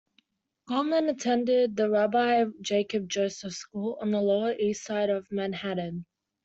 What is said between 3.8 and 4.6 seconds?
on the Lower